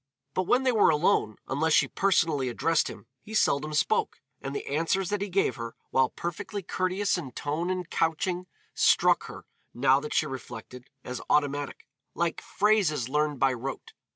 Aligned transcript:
But 0.33 0.47
when 0.47 0.63
they 0.63 0.71
were 0.71 0.89
alone, 0.89 1.35
unless 1.47 1.73
she 1.73 1.87
personally 1.87 2.49
addressed 2.49 2.87
him, 2.89 3.05
he 3.21 3.35
seldom 3.35 3.71
spoke, 3.75 4.19
and 4.41 4.55
the 4.55 4.65
answers 4.65 5.09
that 5.09 5.21
he 5.21 5.29
gave 5.29 5.57
her, 5.57 5.75
while 5.91 6.09
perfectly 6.09 6.63
courteous 6.63 7.19
in 7.19 7.33
tone 7.33 7.69
and 7.69 7.87
couching, 7.87 8.47
struck 8.73 9.25
her, 9.25 9.45
now 9.75 9.99
that 9.99 10.15
she 10.15 10.25
reflected, 10.25 10.89
as 11.03 11.21
automatic, 11.29 11.85
like 12.15 12.41
phrases 12.41 13.09
learned 13.09 13.39
by 13.39 13.53
rote. 13.53 13.93